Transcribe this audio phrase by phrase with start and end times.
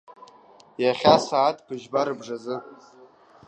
[0.83, 2.55] Иахьа асааҭ быжьба рыбжазы.